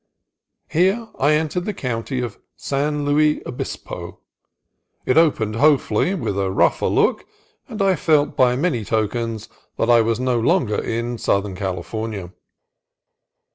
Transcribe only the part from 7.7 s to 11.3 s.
I felt by many tokens that I was no longer in